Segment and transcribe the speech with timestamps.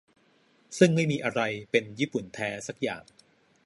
[0.77, 1.41] ซึ่งไม่มีอะไร
[1.71, 3.03] เป็น "ญี่ปุ่นแท้" สักอย่าง